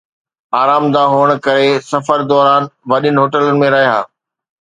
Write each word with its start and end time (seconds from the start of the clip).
آرامده 0.61 1.01
هئڻ 1.13 1.29
ڪري، 1.47 1.67
سفر 1.91 2.19
دوران 2.31 2.63
وڏين 2.91 3.15
هوٽلن 3.21 3.61
۾ 3.65 3.69
رهيا 3.75 3.95